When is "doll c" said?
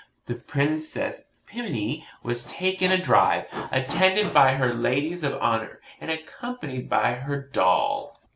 7.39-8.27